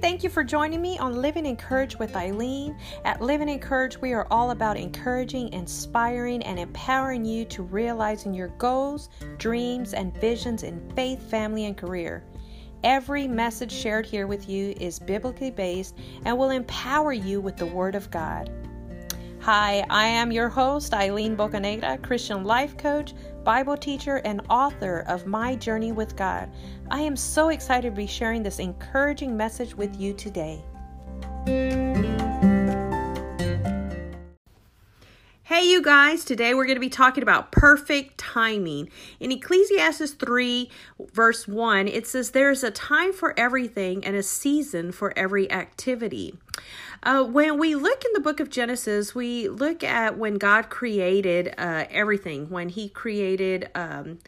[0.00, 2.76] Thank you for joining me on Living Encouraged with Eileen.
[3.06, 8.48] At Living Encouraged, we are all about encouraging, inspiring, and empowering you to realizing your
[8.48, 12.24] goals, dreams, and visions in faith, family, and career.
[12.84, 17.66] Every message shared here with you is biblically based and will empower you with the
[17.66, 18.50] Word of God.
[19.40, 23.14] Hi, I am your host, Eileen Bocanegra, Christian life coach,
[23.46, 26.50] Bible teacher, and author of My Journey with God.
[26.90, 30.64] I am so excited to be sharing this encouraging message with you today.
[35.76, 38.88] You guys, today we're going to be talking about perfect timing.
[39.20, 40.70] In Ecclesiastes 3,
[41.12, 46.38] verse 1, it says, There's a time for everything and a season for every activity.
[47.02, 51.54] Uh, when we look in the book of Genesis, we look at when God created
[51.58, 53.68] uh, everything, when He created.
[53.74, 54.20] Um,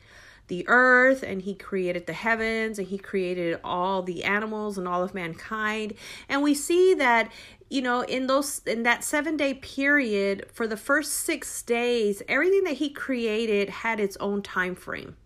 [0.49, 5.03] the earth and he created the heavens and he created all the animals and all
[5.03, 5.93] of mankind
[6.27, 7.31] and we see that
[7.69, 12.65] you know in those in that 7 day period for the first 6 days everything
[12.65, 15.17] that he created had its own time frame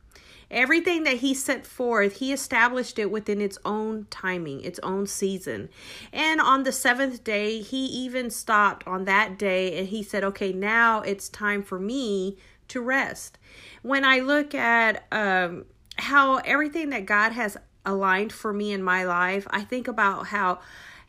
[0.52, 5.70] Everything that he set forth, he established it within its own timing, its own season.
[6.12, 10.52] And on the seventh day, he even stopped on that day and he said, Okay,
[10.52, 12.36] now it's time for me
[12.68, 13.38] to rest.
[13.80, 15.64] When I look at um,
[15.96, 20.60] how everything that God has aligned for me in my life, I think about how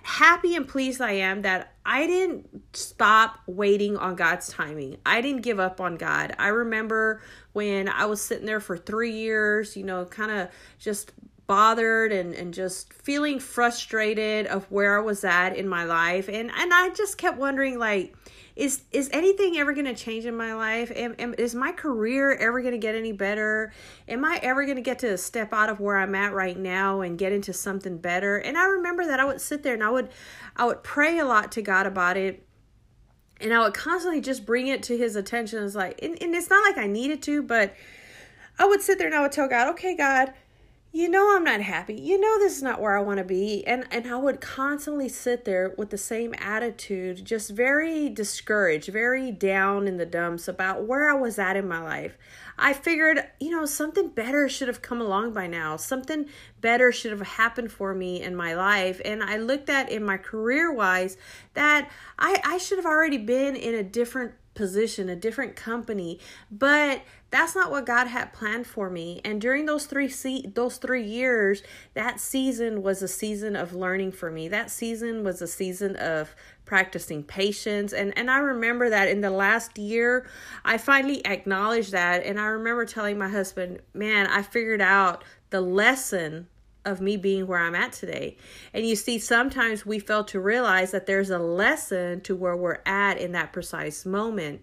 [0.03, 4.97] happy and pleased I am that I didn't stop waiting on God's timing.
[5.05, 6.35] I didn't give up on God.
[6.37, 7.21] I remember
[7.53, 11.13] when I was sitting there for three years, you know, kind of just
[11.47, 16.27] bothered and, and just feeling frustrated of where I was at in my life.
[16.29, 18.15] And, and I just kept wondering, like,
[18.55, 20.91] is is anything ever going to change in my life?
[20.95, 23.71] Am, am, is my career ever going to get any better?
[24.07, 27.01] Am i ever going to get to step out of where i'm at right now
[27.01, 28.37] and get into something better?
[28.37, 30.09] And i remember that i would sit there and i would
[30.55, 32.45] i would pray a lot to god about it.
[33.41, 35.63] And i would constantly just bring it to his attention.
[35.63, 37.73] It's like and, and it's not like i needed to but
[38.59, 40.33] i would sit there and i would tell god okay god
[40.95, 41.95] you know I'm not happy.
[41.95, 43.65] You know this is not where I want to be.
[43.65, 49.31] And and I would constantly sit there with the same attitude, just very discouraged, very
[49.31, 52.15] down in the dumps about where I was at in my life.
[52.59, 55.77] I figured, you know, something better should have come along by now.
[55.77, 56.27] Something
[56.61, 59.01] better should have happened for me in my life.
[59.03, 61.17] And I looked at in my career wise
[61.55, 61.89] that
[62.19, 66.19] I, I should have already been in a different position, a different company,
[66.51, 67.01] but
[67.33, 69.19] that's not what God had planned for me.
[69.25, 71.63] And during those three se- those 3 years,
[71.95, 74.47] that season was a season of learning for me.
[74.47, 76.35] That season was a season of
[76.65, 80.25] practicing patience and and I remember that in the last year
[80.63, 85.59] I finally acknowledged that and I remember telling my husband, "Man, I figured out the
[85.59, 86.47] lesson
[86.85, 88.37] of me being where I'm at today.
[88.73, 92.81] And you see, sometimes we fail to realize that there's a lesson to where we're
[92.85, 94.61] at in that precise moment.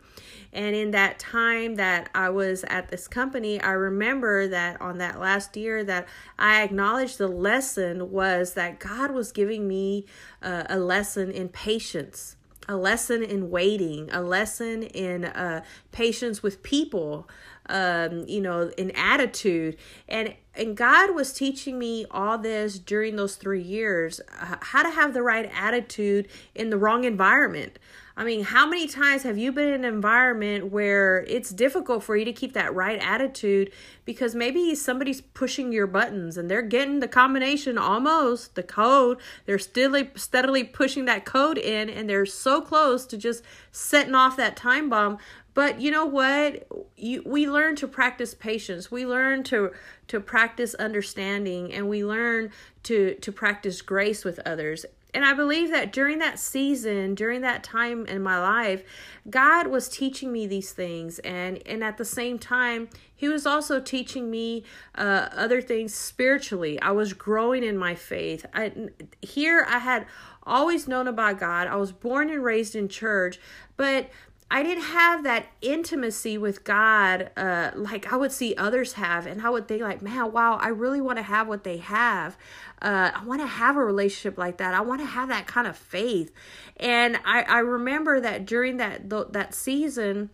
[0.52, 5.20] And in that time that I was at this company, I remember that on that
[5.20, 10.06] last year that I acknowledged the lesson was that God was giving me
[10.42, 12.36] uh, a lesson in patience
[12.68, 15.60] a lesson in waiting, a lesson in uh,
[15.90, 17.28] patience with people,
[17.70, 19.76] um, you know, an attitude.
[20.08, 25.14] And and God was teaching me all this during those three years, how to have
[25.14, 27.78] the right attitude in the wrong environment.
[28.20, 32.16] I mean, how many times have you been in an environment where it's difficult for
[32.16, 33.72] you to keep that right attitude
[34.04, 39.58] because maybe somebody's pushing your buttons and they're getting the combination almost, the code, they're
[39.58, 43.42] still steadily pushing that code in and they're so close to just
[43.72, 45.16] setting off that time bomb.
[45.54, 46.66] But you know what?
[46.96, 48.90] You, we learn to practice patience.
[48.90, 49.72] We learn to
[50.08, 52.50] to practice understanding and we learn
[52.84, 57.64] to to practice grace with others and I believe that during that season, during that
[57.64, 58.82] time in my life,
[59.28, 63.80] God was teaching me these things, and and at the same time, He was also
[63.80, 64.64] teaching me
[64.94, 66.80] uh, other things spiritually.
[66.80, 68.46] I was growing in my faith.
[68.54, 68.72] I,
[69.20, 70.06] here, I had
[70.44, 71.66] always known about God.
[71.66, 73.38] I was born and raised in church,
[73.76, 74.10] but
[74.52, 79.26] I didn't have that intimacy with God uh, like I would see others have.
[79.26, 82.36] And I would think, like, man, wow, I really want to have what they have.
[82.82, 84.74] Uh, I want to have a relationship like that.
[84.74, 86.32] I want to have that kind of faith.
[86.78, 90.30] And I, I remember that during that that season,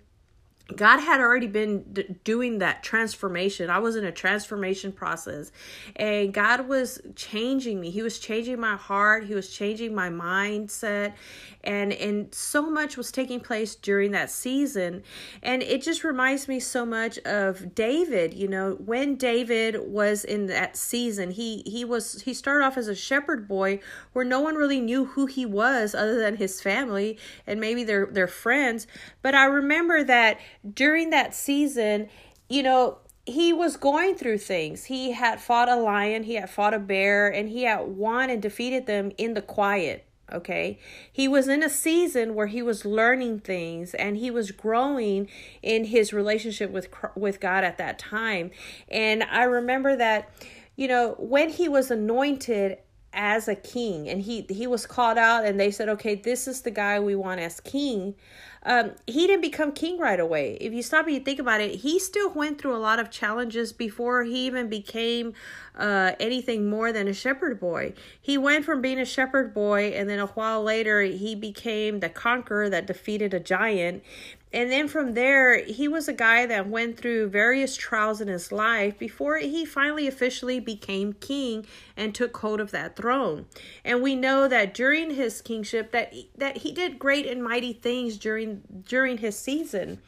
[0.74, 3.70] God had already been d- doing that transformation.
[3.70, 5.52] I was in a transformation process,
[5.94, 7.90] and God was changing me.
[7.90, 9.26] He was changing my heart.
[9.26, 11.14] He was changing my mindset,
[11.62, 15.04] and and so much was taking place during that season.
[15.40, 18.34] And it just reminds me so much of David.
[18.34, 22.88] You know, when David was in that season, he he was he started off as
[22.88, 23.78] a shepherd boy,
[24.14, 28.06] where no one really knew who he was other than his family and maybe their
[28.06, 28.88] their friends.
[29.22, 30.40] But I remember that
[30.74, 32.08] during that season,
[32.48, 34.84] you know, he was going through things.
[34.84, 38.40] He had fought a lion, he had fought a bear, and he had won and
[38.40, 40.04] defeated them in the quiet.
[40.32, 40.80] Okay.
[41.12, 45.28] He was in a season where he was learning things and he was growing
[45.62, 48.50] in his relationship with with God at that time.
[48.88, 50.28] And I remember that
[50.74, 52.78] you know, when he was anointed
[53.12, 56.60] as a king and he he was called out and they said okay this is
[56.60, 58.14] the guy we want as king
[58.66, 60.58] um, he didn't become king right away.
[60.60, 63.10] If you stop and you think about it he still went through a lot of
[63.10, 65.32] challenges before he even became
[65.76, 67.94] uh, anything more than a shepherd boy.
[68.20, 72.08] He went from being a shepherd boy and then a while later he became the
[72.08, 74.02] conqueror that defeated a giant.
[74.52, 78.50] And then from there, he was a guy that went through various trials in his
[78.50, 83.44] life before he finally officially became king and took hold of that throne.
[83.84, 88.16] And we know that during his kingship that that he did great and mighty things
[88.16, 90.00] during during his season.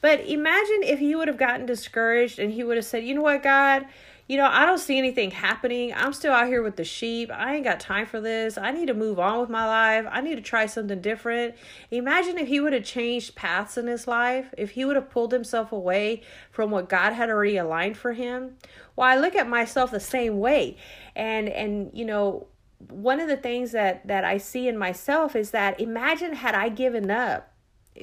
[0.00, 3.22] But imagine if he would have gotten discouraged and he would have said, "You know
[3.22, 3.86] what, God,
[4.28, 5.92] you know, I don't see anything happening.
[5.94, 7.30] I'm still out here with the sheep.
[7.30, 8.56] I ain't got time for this.
[8.56, 10.06] I need to move on with my life.
[10.10, 11.54] I need to try something different.
[11.90, 15.32] Imagine if he would have changed paths in his life, if he would have pulled
[15.32, 18.56] himself away from what God had already aligned for him.
[18.96, 20.76] Well, I look at myself the same way.
[21.16, 22.46] And and you know,
[22.88, 26.68] one of the things that that I see in myself is that imagine had I
[26.68, 27.51] given up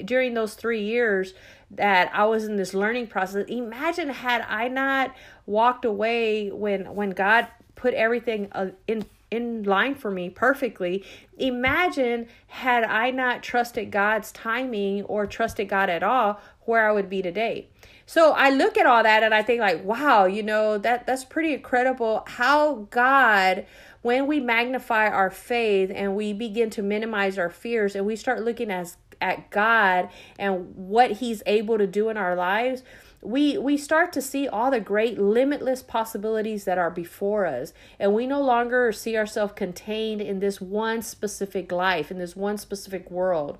[0.04, 1.34] during those 3 years
[1.70, 3.46] that I was in this learning process.
[3.48, 5.14] Imagine had I not
[5.46, 11.04] walked away when when God put everything uh, in in line for me perfectly.
[11.38, 17.08] Imagine had I not trusted God's timing or trusted God at all, where I would
[17.08, 17.68] be today.
[18.06, 21.24] So I look at all that and I think like, wow, you know, that that's
[21.24, 23.66] pretty incredible how God
[24.02, 28.42] when we magnify our faith and we begin to minimize our fears and we start
[28.42, 30.08] looking as at God
[30.38, 32.82] and what he's able to do in our lives,
[33.22, 37.72] we we start to see all the great limitless possibilities that are before us.
[37.98, 42.56] And we no longer see ourselves contained in this one specific life in this one
[42.56, 43.58] specific world.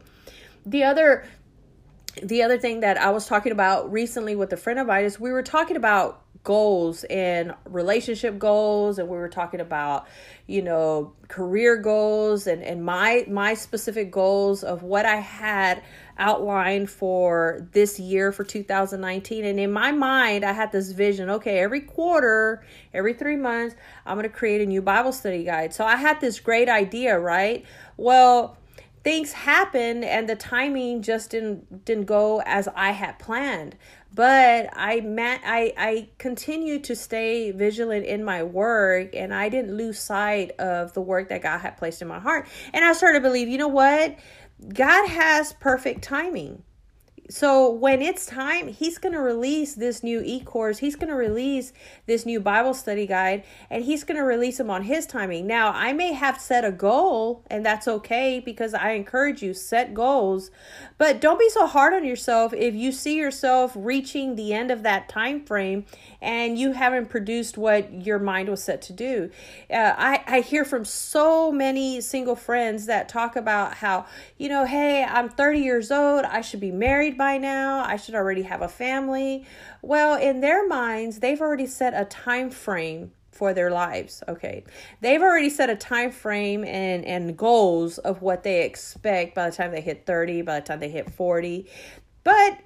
[0.64, 1.24] The other
[2.22, 5.18] the other thing that I was talking about recently with a friend of mine is
[5.18, 10.06] we were talking about goals and relationship goals and we were talking about
[10.46, 15.82] you know career goals and and my my specific goals of what I had
[16.16, 21.58] outlined for this year for 2019 and in my mind I had this vision okay
[21.58, 22.64] every quarter
[22.94, 23.76] every 3 months
[24.06, 25.74] I'm going to create a new Bible study guide.
[25.74, 27.66] So I had this great idea right?
[27.98, 28.56] Well
[29.02, 33.76] things happened and the timing just didn't didn't go as I had planned.
[34.12, 39.76] But I met I I continued to stay vigilant in my work and I didn't
[39.76, 42.48] lose sight of the work that God had placed in my heart.
[42.72, 44.16] And I started to believe you know what?
[44.74, 46.62] God has perfect timing
[47.30, 50.78] so when it's time, he's going to release this new e-course.
[50.78, 51.72] He's going to release
[52.06, 55.46] this new Bible study guide and he's going to release them on his timing.
[55.46, 59.94] Now, I may have set a goal and that's okay because I encourage you set
[59.94, 60.50] goals,
[60.98, 64.82] but don't be so hard on yourself if you see yourself reaching the end of
[64.82, 65.86] that time frame
[66.20, 69.30] and you haven't produced what your mind was set to do.
[69.72, 74.06] Uh, I I hear from so many single friends that talk about how,
[74.36, 77.84] you know, hey, I'm 30 years old, I should be married by now.
[77.84, 79.44] I should already have a family.
[79.82, 84.64] Well, in their minds, they've already set a time frame for their lives okay
[85.00, 89.56] they've already set a time frame and and goals of what they expect by the
[89.56, 91.66] time they hit 30 by the time they hit 40
[92.22, 92.58] but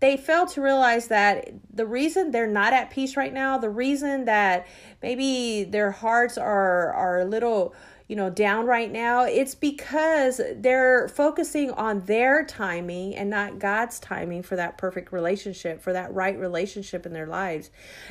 [0.00, 4.24] they fail to realize that the reason they're not at peace right now the reason
[4.24, 4.66] that
[5.02, 7.74] maybe their hearts are are a little
[8.06, 13.98] you know, down right now, it's because they're focusing on their timing and not God's
[13.98, 17.70] timing for that perfect relationship, for that right relationship in their lives.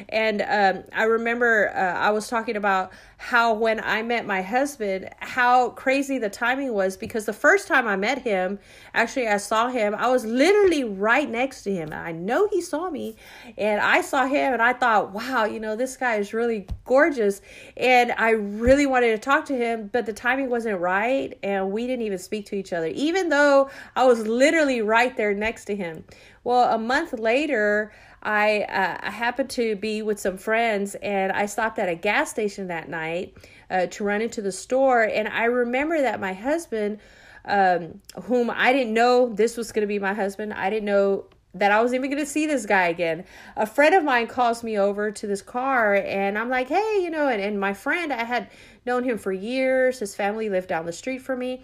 [0.10, 5.10] And um, I remember uh, I was talking about how when I met my husband,
[5.20, 8.58] how crazy the timing was because the first time I met him,
[8.96, 11.94] actually, I saw him, I was literally right next to him.
[11.94, 13.16] I know he saw me,
[13.60, 17.42] and I saw him, and I thought, wow, you know, this guy is really gorgeous.
[17.78, 21.88] And I really wanted to talk to him but the timing wasn't right and we
[21.88, 25.76] didn't even speak to each other even though I was literally right there next to
[25.76, 26.04] him.
[26.44, 31.46] Well, a month later, I uh, I happened to be with some friends and I
[31.46, 33.38] stopped at a gas station that night
[33.70, 37.00] uh, to run into the store and I remember that my husband
[37.46, 40.54] um, whom I didn't know this was going to be my husband.
[40.54, 41.26] I didn't know
[41.56, 43.26] that I was even going to see this guy again.
[43.56, 47.10] A friend of mine calls me over to this car, and I'm like, hey, you
[47.10, 48.50] know, and, and my friend, I had
[48.86, 50.00] known him for years.
[50.00, 51.64] His family lived down the street from me.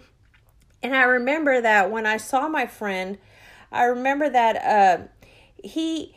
[0.82, 3.18] And I remember that when I saw my friend,
[3.70, 5.04] I remember that uh,
[5.62, 6.14] he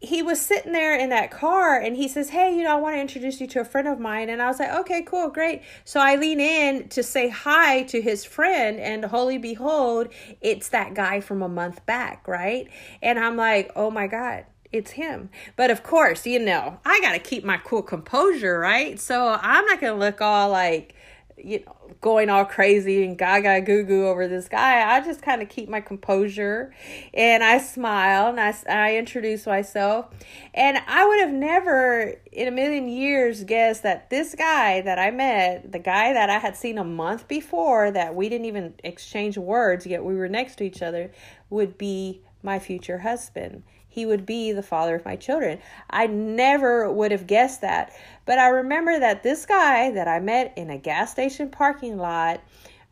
[0.00, 2.96] he was sitting there in that car and he says, Hey, you know, I want
[2.96, 4.28] to introduce you to a friend of mine.
[4.28, 5.62] And I was like, Okay, cool, great.
[5.84, 10.08] So I lean in to say hi to his friend, and holy behold,
[10.40, 12.68] it's that guy from a month back, right?
[13.02, 15.30] And I'm like, Oh my God it's him.
[15.56, 18.98] But of course, you know, I got to keep my cool composure, right?
[18.98, 20.96] So I'm not going to look all like,
[21.36, 24.96] you know, going all crazy and gaga goo goo over this guy.
[24.96, 26.74] I just kind of keep my composure
[27.12, 30.06] and I smile and I, I introduce myself.
[30.52, 35.12] And I would have never in a million years guessed that this guy that I
[35.12, 39.38] met, the guy that I had seen a month before, that we didn't even exchange
[39.38, 41.12] words, yet we were next to each other,
[41.48, 43.62] would be my future husband
[43.94, 45.60] he would be the father of my children.
[45.88, 47.92] I never would have guessed that.
[48.26, 52.40] But I remember that this guy that I met in a gas station parking lot,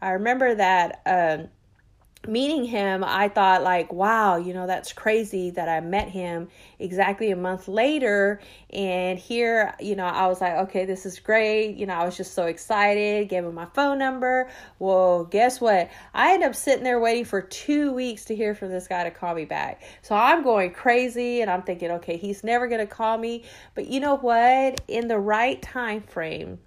[0.00, 1.48] I remember that um,
[2.26, 6.48] meeting him, I thought, like, wow, you know, that's crazy that I met him
[6.78, 8.40] exactly a month later.
[8.70, 11.76] And here, you know, I was like, okay, this is great.
[11.76, 14.48] You know, I was just so excited, gave him my phone number.
[14.78, 15.90] Well, guess what?
[16.14, 19.10] I end up sitting there waiting for two weeks to hear from this guy to
[19.10, 19.82] call me back.
[20.02, 23.44] So I'm going crazy and I'm thinking, okay, he's never going to call me.
[23.74, 24.80] But you know what?
[24.88, 26.58] In the right time frame,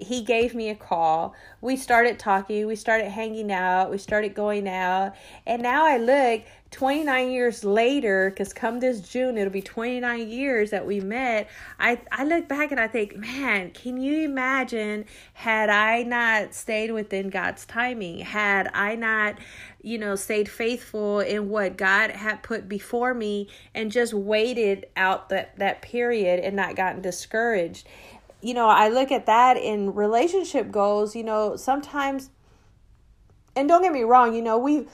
[0.00, 1.34] he gave me a call.
[1.60, 5.14] We started talking, we started hanging out, we started going out.
[5.46, 10.70] And now I look 29 years later, because come this June, it'll be 29 years
[10.70, 11.48] that we met.
[11.80, 16.92] I, I look back and I think, man, can you imagine had I not stayed
[16.92, 18.18] within God's timing?
[18.18, 19.38] Had I not,
[19.82, 25.30] you know, stayed faithful in what God had put before me and just waited out
[25.30, 27.88] that, that period and not gotten discouraged?
[28.40, 32.30] You know, I look at that in relationship goals, you know, sometimes
[33.58, 34.88] and don't get me wrong, you know, we've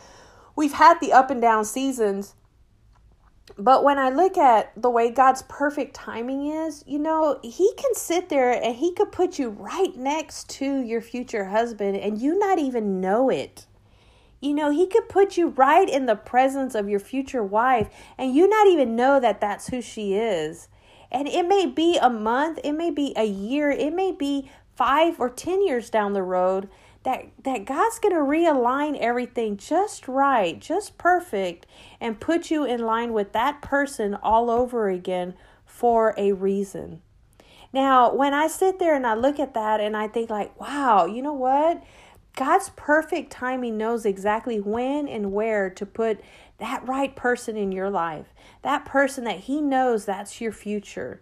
[0.57, 2.35] we've had the up and down seasons.
[3.59, 7.95] But when I look at the way God's perfect timing is, you know, he can
[7.95, 12.39] sit there and he could put you right next to your future husband and you
[12.39, 13.67] not even know it.
[14.41, 18.35] You know, he could put you right in the presence of your future wife and
[18.35, 20.69] you not even know that that's who she is.
[21.11, 25.21] And it may be a month, it may be a year, it may be five
[25.21, 26.69] or 10 years down the road
[27.05, 31.67] that, that God's going to realign everything just right, just perfect,
[32.01, 35.35] and put you in line with that person all over again
[35.65, 37.03] for a reason.
[37.73, 41.07] Now, when I sit there and I look at that and I think, like, wow,
[41.07, 41.83] you know what?
[42.37, 46.21] God's perfect timing knows exactly when and where to put
[46.65, 51.21] that right person in your life, that person that He knows that's your future.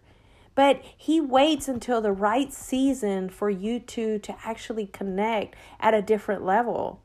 [0.55, 6.03] But He waits until the right season for you two to actually connect at a
[6.03, 7.01] different level.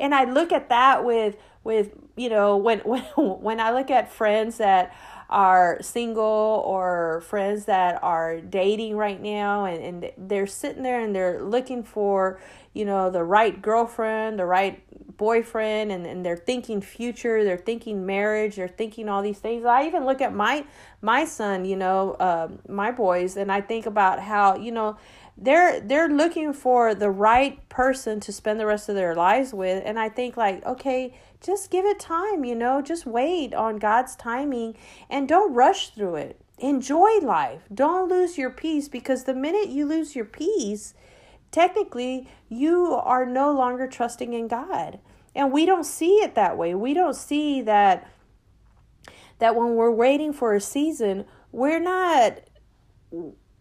[0.00, 4.10] And I look at that with with you know when when when I look at
[4.10, 4.94] friends that
[5.30, 11.14] are single or friends that are dating right now and, and they're sitting there and
[11.14, 12.40] they're looking for
[12.72, 14.82] you know the right girlfriend the right
[15.16, 19.64] boyfriend and, and they're thinking future they're thinking marriage they're thinking all these things.
[19.64, 20.64] I even look at my
[21.00, 24.96] my son you know uh, my boys and i think about how you know
[25.36, 29.82] they're they're looking for the right person to spend the rest of their lives with.
[29.84, 34.16] And i think like okay just give it time you know just wait on god's
[34.16, 34.76] timing
[35.10, 36.40] and don't rush through it.
[36.58, 37.62] Enjoy life.
[37.72, 40.94] Don't lose your peace because the minute you lose your peace
[41.54, 44.98] technically you are no longer trusting in God.
[45.36, 46.74] And we don't see it that way.
[46.74, 48.08] We don't see that
[49.38, 52.40] that when we're waiting for a season, we're not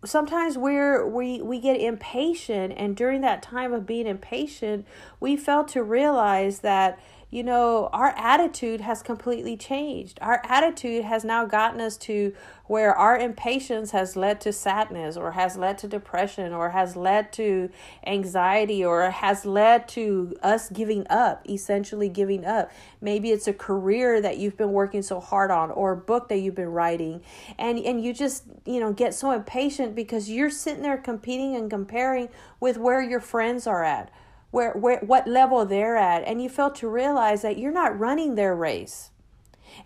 [0.06, 4.88] sometimes we're we we get impatient and during that time of being impatient,
[5.20, 7.00] we fail to realize that
[7.34, 10.20] you know, our attitude has completely changed.
[10.22, 12.32] Our attitude has now gotten us to
[12.68, 17.34] where our impatience has led to sadness or has led to depression or has led
[17.34, 17.72] to
[18.06, 22.72] anxiety or has led to us giving up, essentially giving up.
[23.02, 26.38] Maybe it's a career that you've been working so hard on or a book that
[26.38, 27.24] you've been writing
[27.58, 31.72] and and you just, you know, get so impatient because you're sitting there competing and
[31.72, 34.12] comparing with where your friends are at
[34.54, 38.36] where, where what level they're at and you fail to realize that you're not running
[38.36, 39.10] their race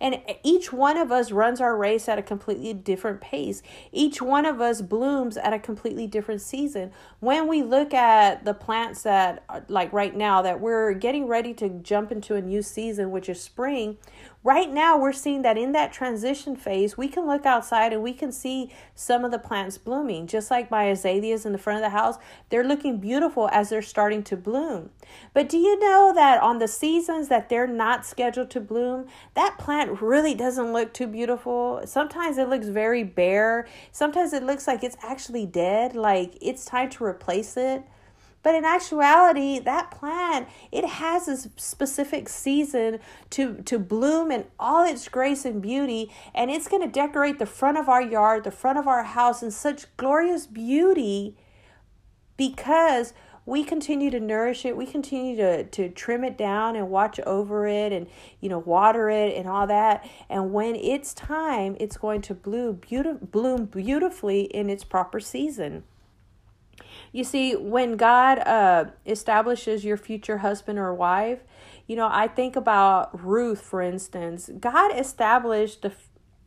[0.00, 3.62] and each one of us runs our race at a completely different pace.
[3.92, 6.92] Each one of us blooms at a completely different season.
[7.20, 11.68] When we look at the plants that, like right now, that we're getting ready to
[11.68, 13.98] jump into a new season, which is spring,
[14.44, 18.12] right now we're seeing that in that transition phase, we can look outside and we
[18.12, 20.26] can see some of the plants blooming.
[20.26, 22.16] Just like my azaleas in the front of the house,
[22.48, 24.90] they're looking beautiful as they're starting to bloom.
[25.34, 29.58] But do you know that on the seasons that they're not scheduled to bloom, that
[29.58, 31.82] plant really doesn't look too beautiful?
[31.84, 33.66] Sometimes it looks very bare.
[33.92, 37.82] Sometimes it looks like it's actually dead, like it's time to replace it.
[38.42, 44.84] But in actuality, that plant, it has a specific season to, to bloom in all
[44.84, 48.50] its grace and beauty, and it's going to decorate the front of our yard, the
[48.50, 51.36] front of our house in such glorious beauty
[52.36, 53.12] because
[53.44, 57.66] we continue to nourish it we continue to, to trim it down and watch over
[57.66, 58.06] it and
[58.40, 60.08] you know water it and all that.
[60.28, 65.84] And when it's time it's going to bloom, beauti- bloom beautifully in its proper season
[67.12, 71.40] you see, when God uh, establishes your future husband or wife,
[71.86, 74.50] you know, I think about Ruth, for instance.
[74.60, 75.92] God established the,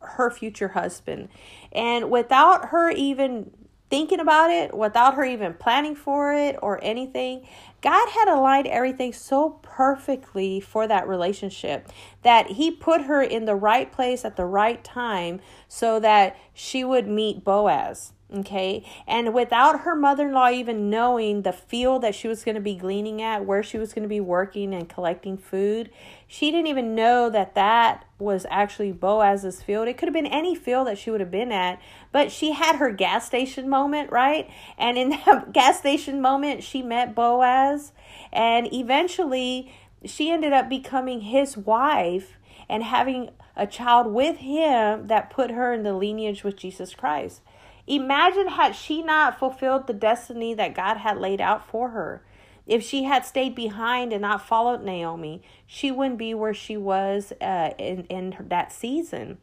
[0.00, 1.28] her future husband,
[1.72, 3.50] and without her even
[3.92, 7.46] thinking about it, without her even planning for it or anything,
[7.82, 11.86] God had aligned everything so perfectly for that relationship
[12.22, 16.84] that He put her in the right place at the right time so that she
[16.84, 18.14] would meet Boaz.
[18.34, 18.82] Okay.
[19.06, 22.62] And without her mother in law even knowing the field that she was going to
[22.62, 25.90] be gleaning at, where she was going to be working and collecting food,
[26.26, 29.86] she didn't even know that that was actually Boaz's field.
[29.86, 31.78] It could have been any field that she would have been at,
[32.10, 34.48] but she had her gas station moment, right?
[34.78, 37.92] And in that gas station moment, she met Boaz.
[38.32, 39.74] And eventually,
[40.06, 45.74] she ended up becoming his wife and having a child with him that put her
[45.74, 47.42] in the lineage with Jesus Christ.
[47.86, 52.22] Imagine had she not fulfilled the destiny that God had laid out for her.
[52.66, 57.32] If she had stayed behind and not followed Naomi, she wouldn't be where she was
[57.40, 59.38] uh, in, in that season.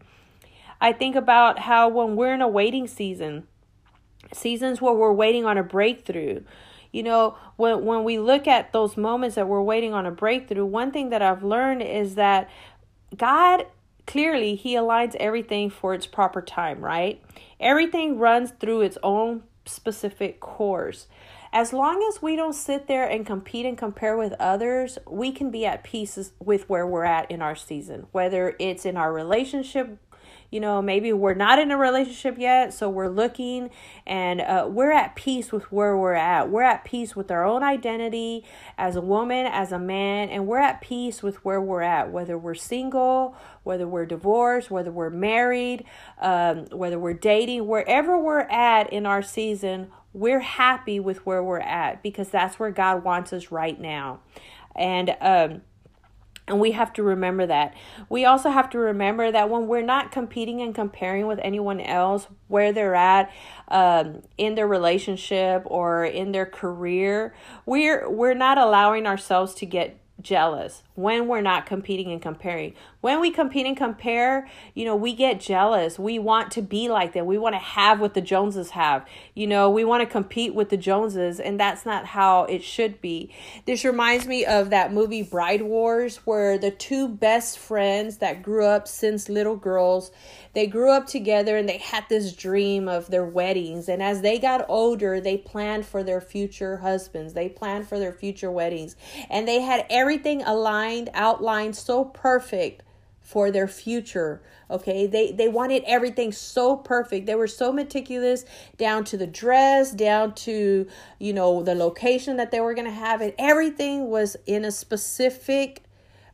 [0.80, 3.48] I think about how when we're in a waiting season,
[4.34, 6.42] seasons where we're waiting on a breakthrough,
[6.92, 10.66] you know, when, when we look at those moments that we're waiting on a breakthrough,
[10.66, 12.50] one thing that I've learned is that
[13.16, 13.66] God
[14.10, 17.22] clearly he aligns everything for its proper time, right?
[17.60, 21.06] Everything runs through its own specific course.
[21.54, 25.52] As long as we don't sit there and compete and compare with others, we can
[25.52, 30.00] be at peace with where we're at in our season, whether it's in our relationship
[30.52, 33.70] you know, maybe we're not in a relationship yet, so we're looking
[34.08, 36.50] and uh, we're at peace with where we're at.
[36.50, 38.44] We're at peace with our own identity
[38.78, 42.38] as a woman, as a man, and we're at peace with where we're at, whether
[42.38, 45.86] we're single, whether we're divorced, whether we're married,
[46.20, 51.60] um, whether we're dating, wherever we're at in our season, we're happy with where we're
[51.60, 54.22] at because that's where God wants us right now.
[54.76, 55.62] And, um,
[56.50, 57.76] and we have to remember that.
[58.10, 62.28] We also have to remember that when we're not competing and comparing with anyone else,
[62.48, 63.32] where they're at
[63.68, 67.34] um, in their relationship or in their career,
[67.66, 72.74] we're we're not allowing ourselves to get jealous when we're not competing and comparing.
[73.02, 75.98] When we compete and compare, you know, we get jealous.
[75.98, 77.26] We want to be like them.
[77.26, 79.06] We want to have what the Joneses have.
[79.34, 83.00] You know, we want to compete with the Joneses, and that's not how it should
[83.00, 83.34] be.
[83.66, 88.66] This reminds me of that movie Bride Wars, where the two best friends that grew
[88.66, 90.12] up since little girls,
[90.54, 93.88] they grew up together and they had this dream of their weddings.
[93.88, 98.12] And as they got older, they planned for their future husbands, they planned for their
[98.12, 98.96] future weddings,
[99.30, 102.84] and they had everything aligned, outlined so perfect
[103.22, 108.44] for their future okay they they wanted everything so perfect they were so meticulous
[108.78, 110.88] down to the dress down to
[111.20, 114.72] you know the location that they were going to have it everything was in a
[114.72, 115.84] specific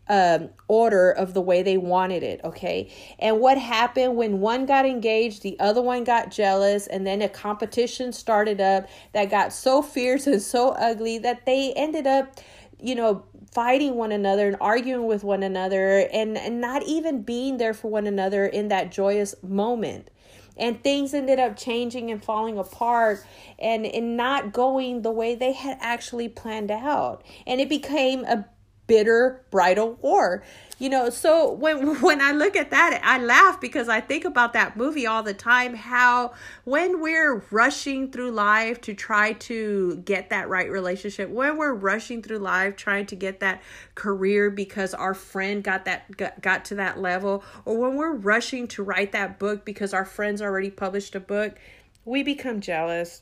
[0.08, 2.94] um, order of the way they wanted it, okay?
[3.18, 7.28] And what happened when one got engaged, the other one got jealous, and then a
[7.28, 12.40] competition started up that got so fierce and so ugly that they ended up
[12.82, 13.24] you know,
[13.56, 17.90] fighting one another and arguing with one another and, and not even being there for
[17.90, 20.12] one another in that joyous moment.
[20.58, 23.26] And things ended up changing and falling apart
[23.58, 27.24] and, and not going the way they had actually planned out.
[27.48, 28.46] And it became a
[28.88, 30.44] bitter bridal war
[30.78, 34.54] you know so when when i look at that i laugh because i think about
[34.54, 36.34] that movie all the time how
[36.64, 42.22] when we're rushing through life to try to get that right relationship when we're rushing
[42.22, 43.62] through life trying to get that
[43.96, 48.68] career because our friend got that got, got to that level or when we're rushing
[48.68, 51.58] to write that book because our friends already published a book
[52.04, 53.22] we become jealous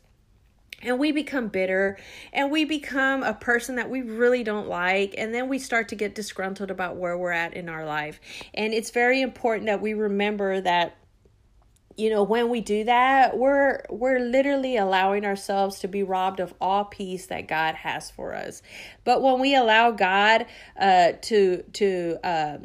[0.83, 1.97] and we become bitter
[2.31, 5.95] and we become a person that we really don't like and then we start to
[5.95, 8.19] get disgruntled about where we're at in our life.
[8.53, 10.97] And it's very important that we remember that
[11.95, 16.53] you know when we do that we're we're literally allowing ourselves to be robbed of
[16.59, 18.61] all peace that god has for us.
[19.03, 20.45] But when we allow god
[20.79, 22.57] uh to to uh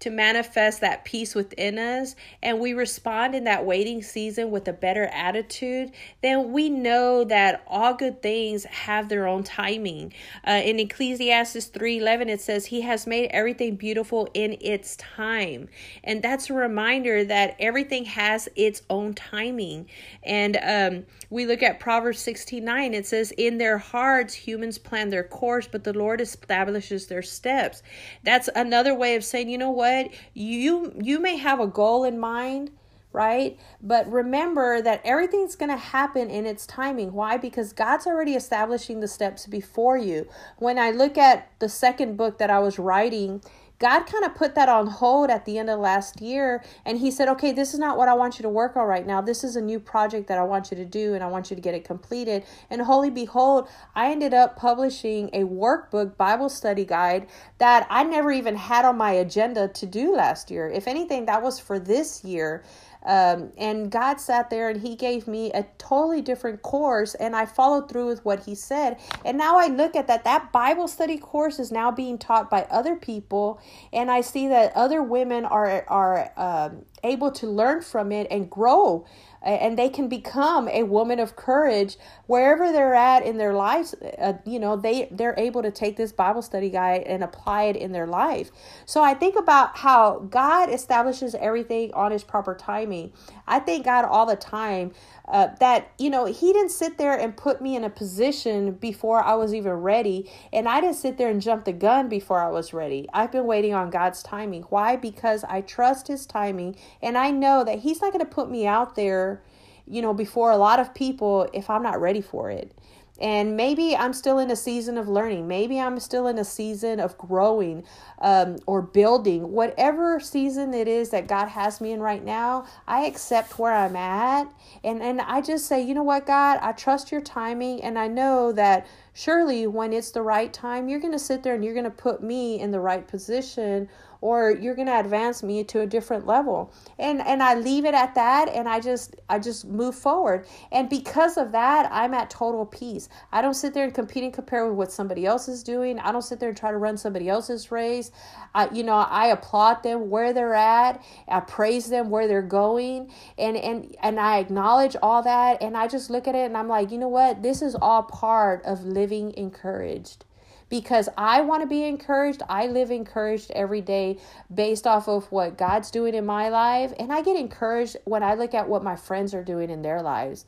[0.00, 4.72] to manifest that peace within us and we respond in that waiting season with a
[4.72, 5.90] better attitude,
[6.22, 10.12] then we know that all good things have their own timing.
[10.46, 15.68] Uh, in Ecclesiastes 3:11 it says he has made everything beautiful in its time.
[16.04, 19.86] And that's a reminder that everything has its own timing.
[20.22, 25.24] And um, we look at Proverbs 16:9 it says in their hearts humans plan their
[25.24, 27.82] course but the Lord establishes their steps.
[28.22, 29.85] That's another way of saying, you know what?
[29.86, 32.70] What you you may have a goal in mind
[33.12, 33.58] right?
[33.80, 37.14] But remember that everything's going to happen in its timing.
[37.14, 37.38] Why?
[37.38, 40.28] Because God's already establishing the steps before you.
[40.58, 43.42] When I look at the second book that I was writing,
[43.78, 47.10] God kind of put that on hold at the end of last year and he
[47.10, 49.20] said, "Okay, this is not what I want you to work on right now.
[49.20, 51.56] This is a new project that I want you to do and I want you
[51.56, 56.84] to get it completed." And holy behold, I ended up publishing a workbook Bible study
[56.84, 57.26] guide
[57.58, 60.68] that I never even had on my agenda to do last year.
[60.68, 62.62] If anything, that was for this year.
[63.06, 67.46] Um, and God sat there and He gave me a totally different course, and I
[67.46, 68.98] followed through with what He said.
[69.24, 72.66] And now I look at that, that Bible study course is now being taught by
[72.70, 73.60] other people,
[73.92, 78.50] and I see that other women are, are um, able to learn from it and
[78.50, 79.06] grow
[79.46, 83.94] and they can become a woman of courage wherever they're at in their lives.
[84.18, 87.76] Uh, you know they they're able to take this bible study guide and apply it
[87.76, 88.50] in their life.
[88.84, 93.12] So i think about how god establishes everything on his proper timing.
[93.46, 94.92] I thank god all the time
[95.28, 99.22] uh, that you know he didn't sit there and put me in a position before
[99.22, 100.30] i was even ready.
[100.52, 103.08] And i didn't sit there and jump the gun before i was ready.
[103.12, 104.62] I've been waiting on god's timing.
[104.64, 104.96] Why?
[104.96, 106.76] Because i trust his timing.
[107.02, 109.42] And i know that he's not going to put me out there
[109.88, 112.72] you know before a lot of people if i'm not ready for it
[113.18, 115.48] and maybe I'm still in a season of learning.
[115.48, 117.84] Maybe I'm still in a season of growing
[118.18, 119.52] um, or building.
[119.52, 123.96] Whatever season it is that God has me in right now, I accept where I'm
[123.96, 124.52] at.
[124.84, 127.82] And, and I just say, you know what, God, I trust your timing.
[127.82, 131.54] And I know that surely when it's the right time, you're going to sit there
[131.54, 133.88] and you're going to put me in the right position
[134.20, 136.72] or you're going to advance me to a different level.
[136.98, 140.46] And and i leave it at that and i just i just move forward.
[140.72, 143.08] And because of that i'm at total peace.
[143.32, 145.98] I don't sit there and compete and compare with what somebody else is doing.
[145.98, 148.10] I don't sit there and try to run somebody else's race.
[148.54, 151.02] I, you know i applaud them where they're at.
[151.28, 153.10] I praise them where they're going.
[153.38, 156.68] And and and i acknowledge all that and i just look at it and i'm
[156.68, 157.42] like you know what?
[157.42, 160.24] This is all part of living encouraged
[160.68, 162.42] because I want to be encouraged.
[162.48, 164.18] I live encouraged every day
[164.52, 166.92] based off of what God's doing in my life.
[166.98, 170.02] And I get encouraged when I look at what my friends are doing in their
[170.02, 170.44] lives.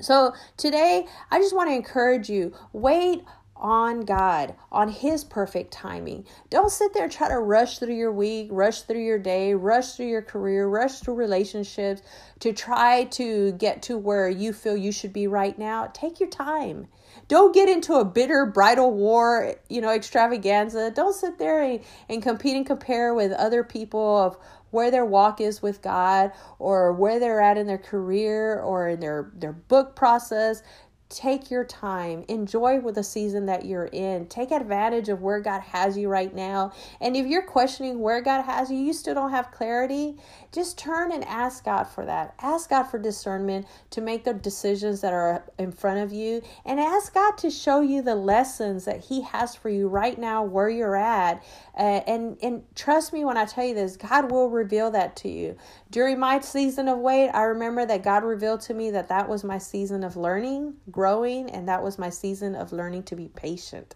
[0.00, 3.22] So today, I just want to encourage you wait
[3.58, 6.24] on God, on His perfect timing.
[6.50, 10.08] Don't sit there try to rush through your week, rush through your day, rush through
[10.08, 12.02] your career, rush through relationships
[12.40, 15.90] to try to get to where you feel you should be right now.
[15.92, 16.88] Take your time.
[17.26, 20.90] Don't get into a bitter bridal war, you know, extravaganza.
[20.90, 24.38] Don't sit there and, and compete and compare with other people of
[24.70, 29.00] where their walk is with God or where they're at in their career or in
[29.00, 30.62] their, their book process.
[31.08, 32.24] Take your time.
[32.28, 34.26] Enjoy with the season that you're in.
[34.26, 36.72] Take advantage of where God has you right now.
[37.00, 40.16] And if you're questioning where God has you, you still don't have clarity,
[40.52, 42.34] just turn and ask God for that.
[42.40, 46.78] Ask God for discernment to make the decisions that are in front of you and
[46.78, 50.68] ask God to show you the lessons that he has for you right now where
[50.68, 51.42] you're at.
[51.76, 55.28] Uh, and and trust me when I tell you this, God will reveal that to
[55.30, 55.56] you.
[55.90, 59.42] During my season of wait, I remember that God revealed to me that that was
[59.42, 63.94] my season of learning, growing, and that was my season of learning to be patient.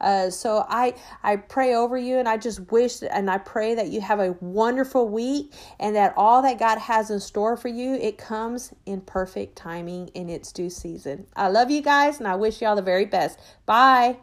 [0.00, 3.88] Uh, so I I pray over you, and I just wish and I pray that
[3.88, 7.94] you have a wonderful week, and that all that God has in store for you
[7.94, 11.26] it comes in perfect timing in its due season.
[11.34, 13.40] I love you guys, and I wish you all the very best.
[13.66, 14.18] Bye.